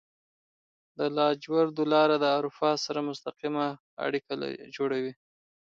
[0.97, 3.65] د لاجوردو لاره د اروپا سره مستقیمه
[4.05, 4.31] اړیکه
[4.75, 5.13] جوړوي.